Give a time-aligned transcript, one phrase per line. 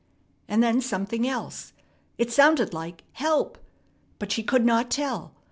[0.47, 1.73] and then something else.
[2.17, 3.59] It sounded like "Help!"
[4.17, 5.35] but she could not tell.